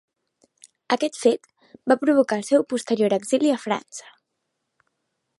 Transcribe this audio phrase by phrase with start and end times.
[0.95, 1.43] Aquest fet
[1.91, 4.09] va provocar el seu posterior exili a França.